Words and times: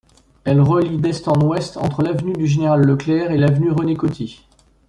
Elle 0.45 0.61
relie 0.61 0.97
d'est 0.97 1.27
en 1.27 1.39
ouest 1.45 1.77
entre 1.77 2.01
l'avenue 2.01 2.33
du 2.33 2.47
Général-Leclerc 2.47 3.29
et 3.29 3.37
l'avenue 3.37 3.69
René-Coty. 3.69 4.47